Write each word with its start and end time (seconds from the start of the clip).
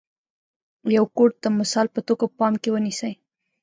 یو 0.95 1.05
کوټ 1.17 1.31
د 1.43 1.45
مثال 1.59 1.87
په 1.95 1.99
توګه 2.07 2.25
په 2.29 2.35
پام 2.39 2.53
کې 2.61 2.69
ونیسئ. 2.73 3.13